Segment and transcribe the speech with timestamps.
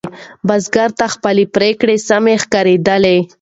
[0.47, 3.15] بزګر ته خپله پرېکړه سمه ښکارېدله.